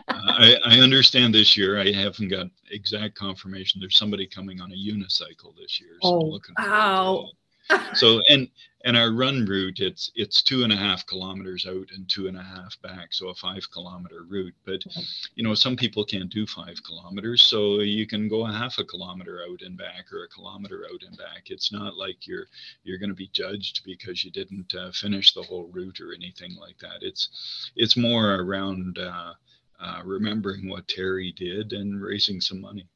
I, 0.09 0.55
I 0.65 0.79
understand 0.79 1.33
this 1.33 1.57
year. 1.57 1.79
I 1.79 1.91
haven't 1.91 2.29
got 2.29 2.47
exact 2.69 3.15
confirmation. 3.15 3.79
There's 3.79 3.97
somebody 3.97 4.27
coming 4.27 4.61
on 4.61 4.71
a 4.71 4.75
unicycle 4.75 5.55
this 5.59 5.79
year. 5.79 5.97
So 6.01 6.09
oh, 6.09 6.39
wow. 6.57 7.29
So 7.93 8.21
and 8.29 8.47
and 8.83 8.97
our 8.97 9.11
run 9.11 9.45
route 9.45 9.79
it's 9.79 10.11
it's 10.15 10.41
two 10.41 10.63
and 10.63 10.73
a 10.73 10.75
half 10.75 11.05
kilometers 11.05 11.65
out 11.67 11.87
and 11.95 12.09
two 12.09 12.27
and 12.27 12.37
a 12.37 12.43
half 12.43 12.79
back 12.81 13.13
so 13.13 13.29
a 13.29 13.35
five 13.35 13.69
kilometer 13.71 14.23
route. 14.27 14.53
But 14.65 14.83
you 15.35 15.43
know 15.43 15.53
some 15.53 15.75
people 15.75 16.05
can't 16.05 16.31
do 16.31 16.45
five 16.47 16.81
kilometers 16.83 17.41
so 17.41 17.79
you 17.79 18.07
can 18.07 18.27
go 18.27 18.45
a 18.45 18.51
half 18.51 18.77
a 18.77 18.83
kilometer 18.83 19.43
out 19.49 19.61
and 19.61 19.77
back 19.77 20.11
or 20.11 20.23
a 20.23 20.29
kilometer 20.29 20.85
out 20.91 21.03
and 21.05 21.17
back. 21.17 21.43
It's 21.47 21.71
not 21.71 21.95
like 21.95 22.27
you're 22.27 22.47
you're 22.83 22.97
going 22.97 23.09
to 23.09 23.15
be 23.15 23.29
judged 23.33 23.81
because 23.85 24.23
you 24.23 24.31
didn't 24.31 24.73
uh, 24.73 24.91
finish 24.91 25.33
the 25.33 25.43
whole 25.43 25.69
route 25.71 25.99
or 26.01 26.13
anything 26.13 26.55
like 26.55 26.77
that. 26.79 27.01
It's 27.01 27.71
it's 27.75 27.97
more 27.97 28.35
around 28.35 28.97
uh, 28.97 29.33
uh, 29.79 30.01
remembering 30.03 30.69
what 30.69 30.87
terry 30.87 31.31
did 31.31 31.73
and 31.73 32.01
raising 32.01 32.41
some 32.41 32.61
money 32.61 32.87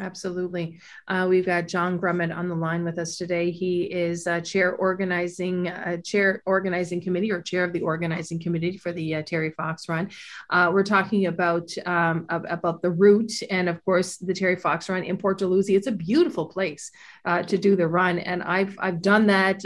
Absolutely. 0.00 0.80
Uh, 1.08 1.26
we've 1.28 1.46
got 1.46 1.66
John 1.66 1.98
Grummett 1.98 2.34
on 2.34 2.48
the 2.48 2.54
line 2.54 2.84
with 2.84 2.98
us 2.98 3.16
today. 3.16 3.50
He 3.50 3.84
is 3.84 4.26
uh, 4.26 4.40
chair 4.40 4.76
organizing 4.76 5.68
uh, 5.68 5.96
chair 5.98 6.42
organizing 6.46 7.00
committee 7.00 7.32
or 7.32 7.42
chair 7.42 7.64
of 7.64 7.72
the 7.72 7.80
organizing 7.80 8.38
committee 8.38 8.76
for 8.76 8.92
the 8.92 9.16
uh, 9.16 9.22
Terry 9.22 9.50
Fox 9.50 9.88
Run. 9.88 10.10
We're 10.52 10.84
talking 10.84 11.26
about 11.26 11.70
um, 11.86 12.26
about 12.28 12.82
the 12.82 12.90
route 12.90 13.32
and 13.50 13.68
of 13.68 13.84
course 13.84 14.18
the 14.18 14.34
Terry 14.34 14.56
Fox 14.56 14.88
Run 14.88 15.02
in 15.02 15.16
Port 15.16 15.38
Dalhousie. 15.38 15.74
It's 15.74 15.86
a 15.86 15.92
beautiful 15.92 16.46
place 16.46 16.90
to 17.26 17.58
do 17.58 17.76
the 17.76 17.88
run, 17.88 18.18
and 18.18 18.42
I've 18.42 18.76
I've 18.78 19.02
done 19.02 19.26
that 19.26 19.64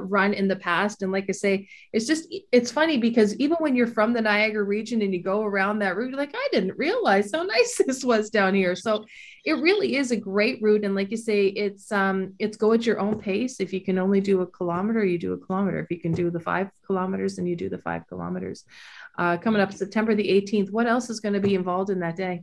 run 0.00 0.34
in 0.34 0.48
the 0.48 0.56
past. 0.56 1.02
And 1.02 1.10
like 1.10 1.26
I 1.28 1.32
say, 1.32 1.68
it's 1.92 2.06
just 2.06 2.32
it's 2.52 2.70
funny 2.70 2.98
because 2.98 3.34
even 3.36 3.56
when 3.58 3.74
you're 3.74 3.86
from 3.86 4.12
the 4.12 4.22
Niagara 4.22 4.62
region 4.62 5.02
and 5.02 5.12
you 5.12 5.22
go 5.22 5.42
around 5.42 5.80
that 5.80 5.96
route, 5.96 6.10
you're 6.10 6.18
like 6.18 6.34
I 6.34 6.48
didn't 6.52 6.78
realize 6.78 7.30
how 7.32 7.42
nice 7.54 7.80
this 7.84 8.04
was 8.04 8.30
down 8.30 8.54
here. 8.54 8.76
So 8.76 9.04
it 9.44 9.54
really 9.54 9.96
is 9.96 10.10
a 10.10 10.16
great 10.16 10.60
route 10.62 10.84
and 10.84 10.94
like 10.94 11.10
you 11.10 11.18
say 11.18 11.46
it's 11.48 11.92
um 11.92 12.32
it's 12.38 12.56
go 12.56 12.72
at 12.72 12.86
your 12.86 12.98
own 12.98 13.18
pace. 13.18 13.60
If 13.60 13.72
you 13.72 13.80
can 13.80 13.98
only 13.98 14.20
do 14.20 14.40
a 14.40 14.46
kilometer 14.46 15.04
you 15.04 15.18
do 15.18 15.34
a 15.34 15.38
kilometer. 15.38 15.78
If 15.78 15.90
you 15.90 16.00
can 16.00 16.12
do 16.12 16.30
the 16.30 16.40
five 16.40 16.70
kilometers 16.86 17.36
then 17.36 17.46
you 17.46 17.54
do 17.54 17.68
the 17.68 17.78
five 17.78 18.06
kilometers. 18.08 18.64
Uh, 19.18 19.36
coming 19.36 19.60
up 19.60 19.72
september 19.72 20.14
the 20.14 20.28
18th 20.28 20.70
what 20.70 20.86
else 20.86 21.10
is 21.10 21.20
going 21.20 21.34
to 21.34 21.40
be 21.40 21.54
involved 21.54 21.90
in 21.90 22.00
that 22.00 22.16
day? 22.16 22.42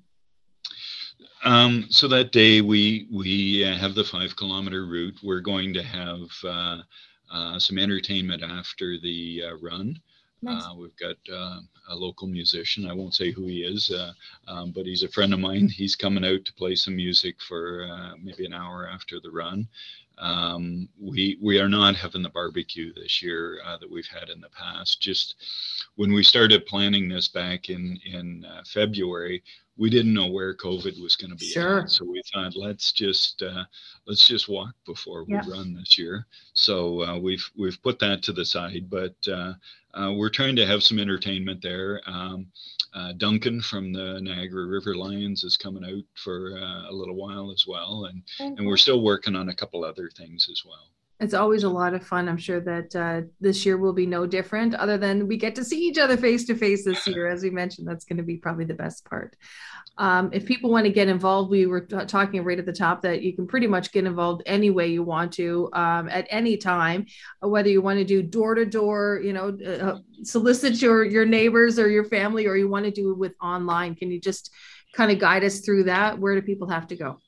Um, 1.43 1.88
so 1.89 2.08
that 2.08 2.31
day 2.31 2.62
we 2.62 3.08
we 3.12 3.65
uh, 3.65 3.75
have 3.75 3.96
the 3.96 4.03
five 4.03 4.36
kilometer 4.36 4.86
route. 4.86 5.17
We're 5.24 5.41
going 5.41 5.74
to 5.74 5.84
have 5.84 6.27
uh, 6.43 6.77
uh 7.34 7.60
some 7.60 7.79
entertainment 7.79 8.43
after 8.43 9.00
the 9.00 9.43
uh, 9.48 9.58
run 9.58 10.00
Nice. 10.41 10.63
Uh, 10.63 10.75
we've 10.75 10.95
got 10.98 11.17
uh, 11.31 11.60
a 11.89 11.95
local 11.95 12.27
musician. 12.27 12.88
I 12.88 12.93
won't 12.93 13.13
say 13.13 13.31
who 13.31 13.45
he 13.45 13.63
is, 13.63 13.91
uh, 13.91 14.13
um, 14.48 14.71
but 14.71 14.86
he's 14.86 15.03
a 15.03 15.10
friend 15.10 15.33
of 15.33 15.39
mine. 15.39 15.69
He's 15.69 15.95
coming 15.95 16.25
out 16.25 16.45
to 16.45 16.53
play 16.53 16.75
some 16.75 16.95
music 16.95 17.36
for 17.41 17.88
uh, 17.91 18.13
maybe 18.21 18.45
an 18.45 18.53
hour 18.53 18.88
after 18.88 19.19
the 19.19 19.31
run. 19.31 19.67
Um, 20.17 20.88
we 21.00 21.38
we 21.41 21.60
are 21.60 21.69
not 21.69 21.95
having 21.95 22.21
the 22.21 22.29
barbecue 22.29 22.93
this 22.93 23.21
year 23.24 23.60
uh, 23.65 23.77
that 23.77 23.89
we've 23.89 24.07
had 24.07 24.29
in 24.29 24.41
the 24.41 24.50
past. 24.50 25.01
Just 25.01 25.36
when 25.95 26.13
we 26.13 26.24
started 26.24 26.65
planning 26.65 27.07
this 27.10 27.27
back 27.27 27.69
in 27.69 28.00
in 28.05 28.45
uh, 28.45 28.62
February, 28.65 29.43
we 29.81 29.89
didn't 29.89 30.13
know 30.13 30.27
where 30.27 30.53
COVID 30.53 31.01
was 31.01 31.15
going 31.15 31.31
to 31.31 31.35
be. 31.35 31.47
Sure. 31.47 31.81
At, 31.81 31.89
so 31.89 32.05
we 32.05 32.21
thought 32.31 32.55
let's 32.55 32.91
just 32.91 33.41
uh, 33.41 33.63
let's 34.05 34.27
just 34.27 34.47
walk 34.47 34.75
before 34.85 35.23
we 35.23 35.33
run 35.47 35.73
this 35.73 35.97
year. 35.97 36.27
So 36.53 37.03
uh, 37.03 37.17
we've 37.17 37.43
we've 37.57 37.81
put 37.81 37.97
that 37.97 38.21
to 38.23 38.31
the 38.31 38.45
side, 38.45 38.91
but 38.91 39.15
uh, 39.27 39.53
uh, 39.95 40.13
we're 40.13 40.29
trying 40.29 40.55
to 40.57 40.67
have 40.67 40.83
some 40.83 41.00
entertainment 41.00 41.63
there. 41.63 42.00
Um, 42.05 42.45
uh, 42.93 43.13
Duncan 43.13 43.59
from 43.59 43.91
the 43.91 44.21
Niagara 44.21 44.67
River 44.67 44.95
Lions 44.95 45.43
is 45.43 45.57
coming 45.57 45.83
out 45.83 46.03
for 46.13 46.57
a 46.57 46.91
little 46.91 47.15
while 47.15 47.51
as 47.51 47.65
well, 47.65 48.05
and 48.05 48.21
mm-hmm. 48.39 48.59
and 48.59 48.67
we're 48.67 48.77
still 48.77 49.01
working 49.01 49.35
on 49.35 49.50
a 49.50 49.55
couple 49.55 49.83
other 49.83 50.11
things 50.15 50.47
as 50.51 50.61
well 50.63 50.91
it's 51.22 51.36
always 51.36 51.63
a 51.63 51.70
lot 51.70 51.94
of 51.94 52.06
fun. 52.06 52.28
I'm 52.28 52.38
sure 52.38 52.60
that 52.62 52.96
uh, 52.96 53.22
this 53.40 53.63
year 53.63 53.78
will 53.78 53.94
be 53.94 54.08
no 54.08 54.25
different, 54.25 54.74
other 54.74 54.98
than 54.98 55.28
we 55.28 55.38
get 55.38 55.54
to 55.56 55.63
see 55.63 55.80
each 55.88 56.00
other 56.00 56.18
face 56.18 56.46
to 56.46 56.56
face 56.56 56.84
this 56.84 57.06
year. 57.06 57.28
As 57.28 57.44
we 57.44 57.51
mentioned, 57.51 57.88
that's 57.88 58.06
going 58.06 58.18
to 58.18 58.24
be 58.24 58.38
probably 58.38 58.66
the 58.66 58.74
best 58.74 59.06
part. 59.06 59.36
Um, 60.00 60.32
if 60.34 60.46
people 60.46 60.72
want 60.72 60.86
to 60.86 60.92
get 60.92 61.08
involved, 61.08 61.51
we 61.51 61.68
were 61.68 61.82
t- 61.82 62.06
talking 62.06 62.44
right 62.44 62.58
at 62.58 62.66
the 62.66 62.74
top 62.74 63.04
that 63.04 63.22
you 63.22 63.36
can 63.36 63.46
pretty 63.46 63.68
much 63.68 63.92
get 63.92 64.06
involved 64.06 64.42
any 64.48 64.72
way 64.72 64.88
you 64.88 65.04
want 65.04 65.32
to 65.34 65.70
um, 65.74 66.10
at 66.10 66.25
any 66.32 66.58
time, 66.58 67.06
whether 67.40 67.70
you 67.70 67.84
want 67.84 68.00
to 68.00 68.06
do 68.06 68.24
door 68.24 68.56
to 68.56 68.66
door, 68.66 69.22
you 69.24 69.34
know, 69.34 69.56
uh, 69.66 70.00
solicit 70.24 70.82
your 70.82 71.04
your 71.04 71.25
neighbors 71.25 71.78
or 71.78 71.88
your 71.88 72.06
family, 72.06 72.48
or 72.48 72.56
you 72.56 72.68
want 72.68 72.86
to 72.86 72.92
do 72.92 73.12
it 73.12 73.18
with 73.20 73.36
online. 73.40 73.94
Can 73.94 74.10
you 74.10 74.20
just 74.20 74.51
kind 74.96 75.12
of 75.12 75.20
guide 75.20 75.44
us 75.44 75.60
through 75.60 75.84
that? 75.84 76.18
Where 76.18 76.34
do 76.34 76.42
people 76.42 76.70
have 76.70 76.88
to 76.88 76.96
go? 76.96 77.20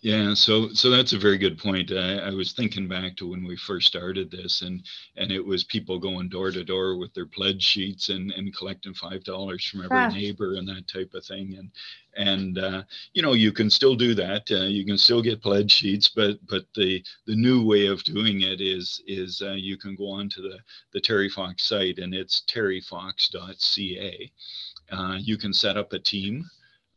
Yeah, 0.00 0.34
so 0.34 0.68
so 0.74 0.90
that's 0.90 1.12
a 1.12 1.18
very 1.18 1.38
good 1.38 1.58
point. 1.58 1.90
I, 1.90 2.18
I, 2.18 2.30
was 2.30 2.52
thinking 2.52 2.86
back 2.86 3.16
to 3.16 3.26
when 3.30 3.44
we 3.44 3.56
first 3.56 3.88
started 3.88 4.30
this, 4.30 4.62
and 4.62 4.80
and 5.16 5.32
it 5.32 5.44
was 5.44 5.64
people 5.64 5.98
going 5.98 6.28
door 6.28 6.52
to 6.52 6.62
door 6.62 6.96
with 6.96 7.12
their 7.14 7.26
pledge 7.26 7.64
sheets 7.64 8.08
and 8.08 8.30
and 8.30 8.54
collecting 8.56 8.94
five 8.94 9.24
dollars 9.24 9.66
from 9.66 9.82
every 9.82 9.98
ah. 9.98 10.08
neighbor 10.08 10.54
and 10.54 10.68
that 10.68 10.86
type 10.86 11.14
of 11.14 11.24
thing. 11.24 11.56
And 11.58 11.70
and 12.16 12.58
uh, 12.58 12.82
you 13.12 13.22
know 13.22 13.32
you 13.32 13.50
can 13.50 13.70
still 13.70 13.96
do 13.96 14.14
that. 14.14 14.48
Uh, 14.48 14.66
you 14.66 14.86
can 14.86 14.98
still 14.98 15.20
get 15.20 15.42
pledge 15.42 15.72
sheets, 15.72 16.08
but 16.08 16.38
but 16.48 16.66
the 16.76 17.02
the 17.26 17.34
new 17.34 17.66
way 17.66 17.86
of 17.88 18.04
doing 18.04 18.42
it 18.42 18.60
is 18.60 19.02
is 19.08 19.42
uh, 19.44 19.54
you 19.54 19.76
can 19.76 19.96
go 19.96 20.10
onto 20.10 20.42
the 20.42 20.58
the 20.92 21.00
Terry 21.00 21.28
Fox 21.28 21.64
site, 21.64 21.98
and 21.98 22.14
it's 22.14 22.44
terryfox.ca. 22.48 24.30
Uh, 24.92 25.18
you 25.18 25.36
can 25.36 25.52
set 25.52 25.76
up 25.76 25.92
a 25.92 25.98
team. 25.98 26.44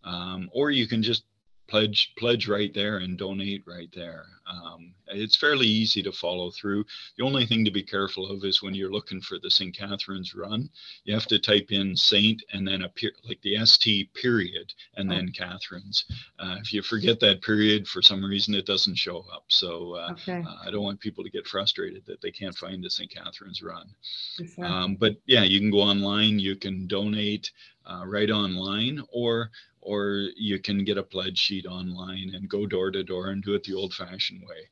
Um, 0.04 0.50
or 0.52 0.72
you 0.72 0.88
can 0.88 1.04
just 1.04 1.26
pledge 1.72 2.14
pledge 2.18 2.50
right 2.50 2.74
there 2.74 2.98
and 2.98 3.18
donate 3.18 3.64
right 3.66 3.90
there. 3.96 4.26
Um, 4.46 4.94
it's 5.08 5.38
fairly 5.38 5.68
easy 5.68 6.04
to 6.04 6.12
follow 6.12 6.52
through. 6.52 6.84
The 7.18 7.24
only 7.24 7.46
thing 7.46 7.64
to 7.64 7.72
be 7.72 7.82
careful 7.82 8.30
of 8.30 8.44
is 8.44 8.62
when 8.62 8.76
you're 8.76 8.92
looking 8.92 9.22
for 9.22 9.40
the 9.40 9.50
St. 9.50 9.76
Catharines 9.76 10.36
run, 10.36 10.70
you 11.06 11.14
have 11.14 11.28
to 11.28 11.40
type 11.40 11.72
in 11.72 11.96
Saint 11.96 12.44
and 12.52 12.68
then 12.68 12.82
a 12.82 12.90
per- 12.90 13.16
like 13.26 13.42
the 13.42 13.66
ST 13.66 14.14
period 14.14 14.74
and 14.98 15.10
oh. 15.10 15.16
then 15.16 15.32
Catharines. 15.32 16.04
Uh, 16.38 16.58
if 16.60 16.74
you 16.74 16.82
forget 16.82 17.22
that 17.22 17.42
period 17.42 17.88
for 17.88 18.02
some 18.02 18.24
reason, 18.24 18.54
it 18.54 18.66
doesn't 18.66 18.98
show 18.98 19.26
up. 19.34 19.46
So 19.48 19.96
uh, 19.96 20.10
okay. 20.12 20.44
uh, 20.46 20.56
I 20.66 20.72
don't 20.72 20.84
want 20.84 21.00
people 21.00 21.24
to 21.24 21.30
get 21.30 21.48
frustrated 21.48 22.06
that 22.08 22.22
they 22.22 22.32
can't 22.32 22.56
find 22.56 22.84
the 22.84 22.90
St. 22.90 23.10
Catharines 23.10 23.62
run. 23.64 23.88
Um, 24.66 24.96
but 24.96 25.16
yeah, 25.26 25.44
you 25.44 25.60
can 25.60 25.72
go 25.72 25.80
online, 25.80 26.38
you 26.38 26.58
can 26.58 26.88
donate 26.88 27.50
uh, 27.86 28.04
right 28.06 28.30
online, 28.30 29.02
or 29.12 29.50
or 29.82 30.30
you 30.36 30.60
can 30.60 30.84
get 30.84 30.98
a 30.98 31.04
pledge 31.04 31.38
sheet 31.38 31.66
online 31.66 32.32
and 32.34 32.50
go 32.50 32.66
door 32.66 32.92
to 32.92 33.04
door 33.04 33.30
and 33.30 33.44
do 33.44 33.56
it 33.56 33.64
the 33.64 33.74
old 33.74 33.94
fashioned 33.94 34.42
way. 34.42 34.70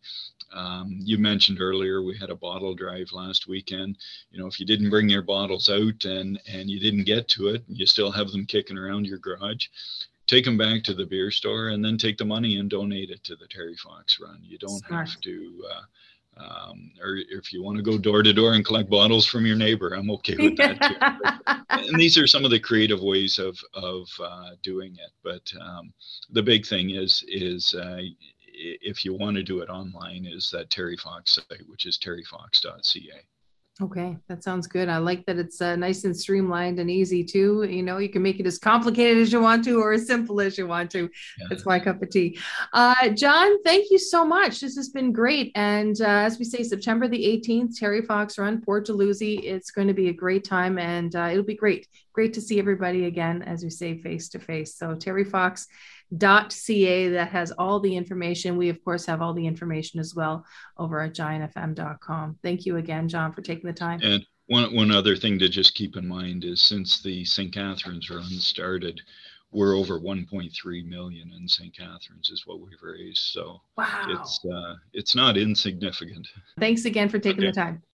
Um, 0.54 0.98
you 1.01 1.18
mentioned 1.18 1.62
earlier 1.62 2.01
we 2.01 2.18
had 2.18 2.30
a 2.30 2.36
bottle 2.36 2.74
drive 2.74 3.12
last 3.12 3.48
weekend. 3.48 3.98
You 4.32 4.39
know, 4.39 4.48
if 4.48 4.60
you 4.60 4.66
didn't 4.66 4.89
bring 4.89 5.10
your 5.10 5.22
bottles 5.22 5.70
out 5.70 6.06
and 6.06 6.39
and 6.51 6.70
you 6.70 6.80
didn't 6.80 7.04
get 7.04 7.28
to 7.30 7.50
it, 7.50 7.63
you 7.68 7.86
still 7.86 8.12
have 8.12 8.32
them 8.32 8.46
kicking 8.46 8.78
around 8.78 9.06
your 9.06 9.20
garage. 9.20 9.68
Take 10.28 10.46
them 10.46 10.58
back 10.58 10.84
to 10.84 10.94
the 10.94 11.06
beer 11.06 11.32
store 11.32 11.70
and 11.70 11.84
then 11.84 11.98
take 11.98 12.18
the 12.18 12.25
money 12.25 12.58
and 12.58 12.70
donate 12.70 13.10
it 13.10 13.24
to 13.25 13.36
the 13.36 13.48
Terry 13.48 13.75
Fox 13.75 14.20
Run. 14.20 14.39
You 14.44 14.60
don't 14.60 14.86
Smart. 14.86 15.10
have 15.10 15.22
to 15.22 15.63
uh, 15.72 15.82
um, 16.39 16.91
or 17.01 17.17
if 17.29 17.51
you 17.51 17.63
want 17.63 17.77
to 17.77 17.84
go 17.84 17.98
door 17.98 18.24
to 18.24 18.34
door 18.34 18.53
and 18.53 18.65
collect 18.65 18.89
bottles 18.89 19.25
from 19.25 19.46
your 19.46 19.55
neighbor, 19.55 19.89
I'm 19.89 20.12
okay 20.12 20.36
with 20.38 20.58
that 20.58 20.81
too. 20.81 21.63
and 21.89 22.00
these 22.00 22.17
are 22.17 22.27
some 22.27 22.46
of 22.46 22.51
the 22.51 22.60
creative 22.60 23.01
ways 23.01 23.39
of 23.39 23.58
of 23.74 24.08
uh, 24.24 24.51
doing 24.63 24.93
it. 24.93 25.12
But 25.24 25.51
um, 25.62 25.93
the 26.29 26.43
big 26.43 26.65
thing 26.65 26.91
is 26.91 27.24
is 27.27 27.74
uh, 27.74 28.01
if 28.60 29.05
you 29.05 29.13
want 29.13 29.38
to 29.38 29.43
do 29.43 29.60
it 29.60 29.69
online, 29.69 30.25
is 30.25 30.50
that 30.51 30.69
Terry 30.69 30.98
Fox 30.98 31.36
site, 31.36 31.67
which 31.67 31.86
is 31.86 31.98
terryfox.ca. 31.98 33.22
Okay, 33.81 34.17
that 34.27 34.43
sounds 34.43 34.67
good. 34.67 34.89
I 34.89 34.98
like 34.98 35.25
that 35.25 35.38
it's 35.38 35.62
uh, 35.62 35.77
nice 35.77 36.03
and 36.03 36.15
streamlined 36.15 36.79
and 36.79 36.91
easy 36.91 37.24
too. 37.24 37.63
You 37.63 37.81
know, 37.81 37.98
you 37.98 38.09
can 38.09 38.21
make 38.21 38.38
it 38.41 38.45
as 38.45 38.59
complicated 38.59 39.19
as 39.21 39.31
you 39.31 39.39
want 39.39 39.63
to 39.63 39.79
or 39.79 39.93
as 39.93 40.05
simple 40.05 40.41
as 40.41 40.57
you 40.57 40.67
want 40.67 40.91
to. 40.91 41.03
Yeah. 41.03 41.45
That's 41.50 41.65
my 41.65 41.79
cup 41.79 42.01
of 42.03 42.09
tea. 42.09 42.38
Uh, 42.74 43.07
John, 43.09 43.63
thank 43.63 43.89
you 43.89 43.98
so 43.98 44.25
much. 44.25 44.59
This 44.59 44.75
has 44.75 44.89
been 44.89 45.13
great. 45.13 45.53
And 45.55 46.00
uh, 46.01 46.05
as 46.07 46.38
we 46.38 46.43
say, 46.43 46.62
September 46.62 47.07
the 47.07 47.41
18th, 47.41 47.79
Terry 47.79 48.01
Fox 48.01 48.38
Run, 48.38 48.59
Port 48.59 48.86
Dalhousie. 48.86 49.38
It's 49.38 49.71
going 49.71 49.88
to 49.88 49.93
be 49.93 50.09
a 50.09 50.13
great 50.13 50.43
time 50.43 50.77
and 50.77 51.15
uh, 51.15 51.29
it'll 51.31 51.43
be 51.43 51.55
great. 51.55 51.88
Great 52.12 52.33
to 52.33 52.41
see 52.41 52.59
everybody 52.59 53.05
again, 53.05 53.43
as 53.43 53.63
we 53.63 53.69
say, 53.69 53.98
face 53.98 54.27
to 54.29 54.39
face. 54.39 54.75
So, 54.75 54.93
Terry 54.93 55.24
Fox 55.24 55.67
ca 56.18 57.10
that 57.10 57.30
has 57.30 57.51
all 57.51 57.80
the 57.80 57.96
information. 57.96 58.58
We, 58.58 58.70
of 58.70 58.84
course, 58.84 59.06
have 59.06 59.22
all 59.22 59.34
the 59.34 59.46
information 59.46 60.00
as 60.00 60.16
well 60.16 60.46
over 60.78 61.01
at 61.01 61.13
giantfm.com. 61.13 62.39
Thank 62.44 62.66
you 62.66 62.78
again, 62.78 63.08
John, 63.08 63.34
for 63.34 63.42
taking 63.42 63.68
the 63.68 63.74
time. 63.74 64.00
And 64.01 64.25
one, 64.48 64.74
one 64.74 64.92
other 64.92 65.16
thing 65.16 65.38
to 65.39 65.50
just 65.50 65.75
keep 65.75 65.96
in 65.96 66.08
mind 66.08 66.44
is 66.44 66.62
since 66.62 67.01
the 67.01 67.24
St. 67.25 67.54
Catharines 67.54 68.10
run 68.10 68.24
started, 68.24 69.00
we're 69.51 69.75
over 69.75 70.00
1.3 70.00 70.86
million 70.86 71.32
in 71.36 71.48
St. 71.48 71.75
Catharines 71.75 72.30
is 72.32 72.44
what 72.46 72.60
we've 72.60 72.82
raised. 72.82 73.18
So 73.18 73.62
wow. 73.78 74.06
it's 74.10 74.39
uh, 74.46 74.75
it's 74.94 75.16
not 75.16 75.38
insignificant. 75.38 76.28
Thanks 76.60 76.86
again 76.86 77.10
for 77.10 77.20
taking 77.20 77.44
okay. 77.44 77.51
the 77.51 77.54
time. 77.54 77.84